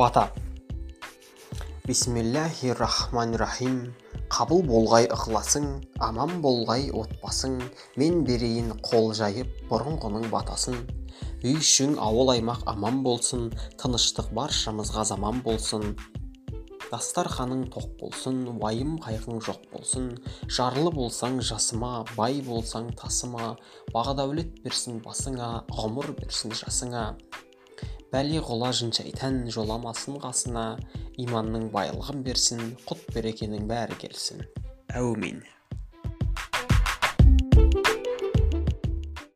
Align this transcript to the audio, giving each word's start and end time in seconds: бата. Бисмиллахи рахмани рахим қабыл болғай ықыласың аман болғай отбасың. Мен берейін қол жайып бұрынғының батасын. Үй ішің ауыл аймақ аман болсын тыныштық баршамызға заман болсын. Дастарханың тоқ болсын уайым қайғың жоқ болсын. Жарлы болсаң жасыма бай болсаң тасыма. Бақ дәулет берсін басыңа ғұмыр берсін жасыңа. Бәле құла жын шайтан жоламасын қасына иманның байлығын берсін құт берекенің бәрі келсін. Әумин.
бата. 0.00 0.32
Бисмиллахи 1.84 2.72
рахмани 2.72 3.36
рахим 3.36 3.74
қабыл 4.32 4.62
болғай 4.64 5.04
ықыласың 5.12 5.66
аман 6.06 6.38
болғай 6.40 6.86
отбасың. 6.88 7.58
Мен 8.00 8.22
берейін 8.24 8.70
қол 8.86 9.12
жайып 9.18 9.50
бұрынғының 9.68 10.24
батасын. 10.32 10.78
Үй 11.44 11.58
ішің 11.58 11.98
ауыл 12.00 12.32
аймақ 12.32 12.64
аман 12.72 13.02
болсын 13.04 13.50
тыныштық 13.82 14.32
баршамызға 14.38 15.04
заман 15.12 15.42
болсын. 15.44 15.92
Дастарханың 16.88 17.66
тоқ 17.74 17.92
болсын 18.00 18.38
уайым 18.54 18.96
қайғың 19.04 19.44
жоқ 19.50 19.66
болсын. 19.74 20.14
Жарлы 20.48 20.94
болсаң 20.96 21.42
жасыма 21.44 22.06
бай 22.16 22.40
болсаң 22.48 22.88
тасыма. 22.96 23.52
Бақ 23.92 24.14
дәулет 24.16 24.62
берсін 24.64 25.04
басыңа 25.04 25.58
ғұмыр 25.76 26.14
берсін 26.22 26.56
жасыңа. 26.56 27.04
Бәле 28.10 28.40
құла 28.42 28.72
жын 28.74 28.90
шайтан 28.96 29.36
жоламасын 29.54 30.18
қасына 30.24 30.64
иманның 31.22 31.68
байлығын 31.74 32.24
берсін 32.26 32.62
құт 32.88 33.06
берекенің 33.14 33.70
бәрі 33.70 33.98
келсін. 34.02 34.42
Әумин. 34.98 35.44